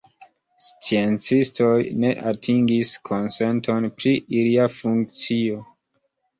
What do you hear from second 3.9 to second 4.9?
pri ilia